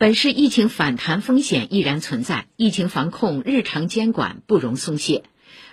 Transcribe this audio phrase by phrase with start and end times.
[0.00, 5.24] 本市疫情反弹风险依然存在，疫情防控日常监管不容松懈。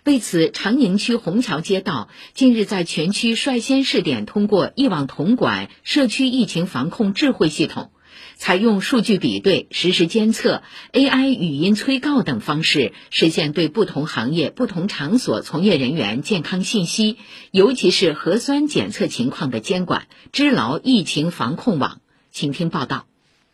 [0.03, 7.91] 为此，长宁区虹桥街道近日在全区率先试点通过一网统管社区疫情防控智慧系统，
[8.35, 17.15] 采用数据比对、实时监测、AI 语音催告等方式，实现对不同行业、不同场所从业人员健康信息，
[17.51, 22.01] 尤其是核酸检测情况的监管，织牢疫情防控网。
[22.29, 23.05] 请听报道。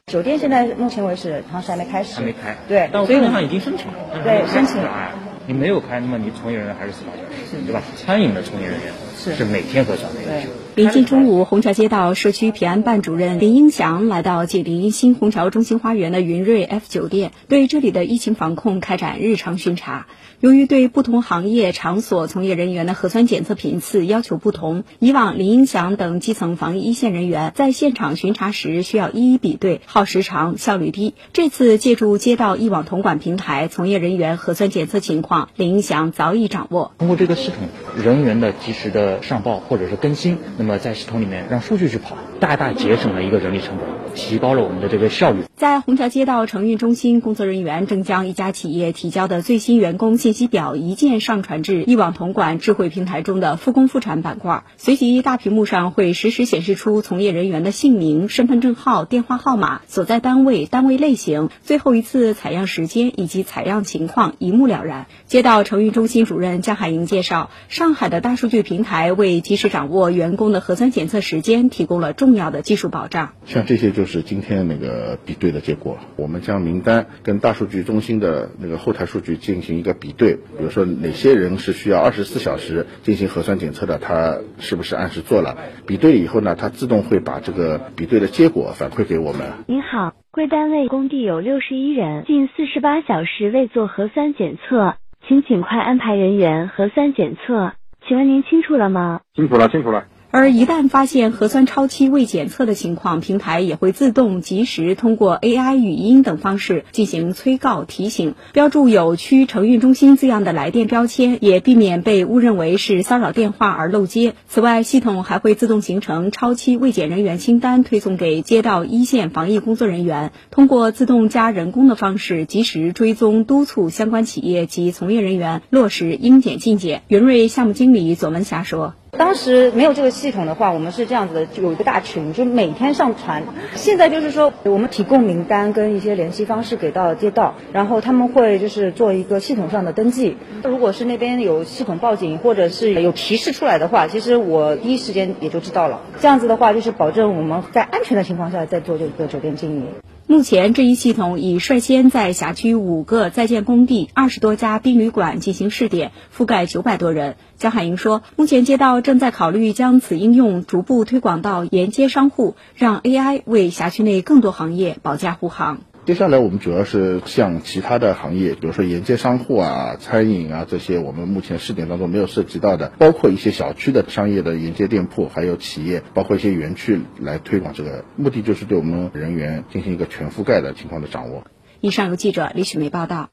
[0.07, 2.57] 酒店现在目前为止好像还没开始，还没开。
[2.67, 3.93] 对，但我看上已经申请了。
[4.23, 5.11] 对，申请了。
[5.47, 7.81] 你没有开，那么你从业人员还是四八小时，对吧？
[7.95, 8.93] 餐饮的从业人员
[9.35, 10.49] 是每天核酸的要求。
[10.75, 20.07] 临近中午，虹桥街道社区平安办主任林英祥来到紧邻新虹桥中心花园的云瑞 F 酒店，对这里的疫情防控开展日常巡查。
[20.39, 31.13] 由于对不同行业场所从业人员的核酸检测频次要求不同，以往林英祥等基层防疫一线人员在现场巡查时需要一一比对，耗时长，效率低。
[31.33, 36.93] 这次借助街道一网统管平台，从业人员核酸检测情况，林英祥早已掌握。
[36.97, 45.43] 通过这个系统，人员的及时的上报或者是更新，那么在系统里面让数据去跑，大大节省了一个人力成本，提高了我们的这个效率。
[45.55, 50.33] 在虹桥街道承运中心，工作人员正将一家企业提交的最新员工信。
[50.33, 65.05] 息表一键上传至一网统管智慧平台中的复工复产板块，随即大屏幕上会实时显示出从业人员的姓名、身份证号、电话号码、所在单位、单位类型、最后一次采样时间以及采样情况，一目了然。
[65.27, 73.33] 街道承运中心主任江海英介绍，上海的大数据平台为及时掌握员工的核酸检测时间提供了重要的技术保障。
[73.45, 80.23] 像这些就是今天那个比对的结果，我们将名单跟大数据中心的那个后台数据进行一个比对。
[80.23, 85.57] 对，比如说哪些人是需要二十四小时进行核酸检测的，他是不是按时做了？
[85.85, 89.51] 比对以后呢，它自动会把这个比对的结果反馈给我们。
[89.67, 94.95] 您好，贵单位工地有六十一人，近四十八小时未做核酸检测，
[95.27, 97.73] 请尽快安排人员核酸检测。
[98.07, 99.19] 请问您清楚了吗？
[99.35, 100.05] 清楚了，清楚了。
[100.35, 114.33] 而一旦发现核酸超期未检测的情况，平台也会自动及时通过 AI 语音等方式进行催告提醒，标注有区承运中心字样的来电标签，也避免被误认为是骚扰电话而漏接。
[114.47, 127.03] 此外，系统还会自动形成超期未检人员清单，推送给街道一线防疫工作人员，通过自动加人工的方式，及时追踪督促相关企业及从业人员落实应检尽检。
[127.07, 128.95] 云瑞项目经理左文霞说。
[129.17, 133.43] 当时没有这个系统的话，我们是这样子的，就有一个大群，就每天上传。
[133.75, 140.37] 现在就是说，我们提供名单跟一些联系方式给到街道，然后他们会就是做一个系统上的登记。
[140.63, 146.01] 如果是那边有系统报警或者是有提示出来的话，其实我第一时间也就知道了。
[146.19, 149.87] 这样子的话，就是保证我们在安全的情况下在做这个酒店经营。
[150.33, 157.35] 目前，这一系统已率先在辖区五个在建工地、二十多家宾旅馆进行试点，覆盖九百多人。
[157.55, 165.81] 江海英说，目前街道正在考虑将此应用逐步推广到沿街商户，让 AI 为辖区内更多行业保驾护航。
[166.05, 181.47] 接下来我们主要是向其他的行业，比如说沿街商户啊、餐饮啊这些，我们目前试点当中没有涉及到的，包括一些小区的商业的沿街店铺，还有企业，包括一些园区来推广这个，目的就是对我们人员进行一个全覆盖的情况的掌握。
[181.79, 183.29] 以上由记者李雪梅报道。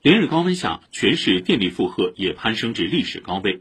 [0.00, 3.60] 连日高温下，全市电力负荷也攀升至历史高位。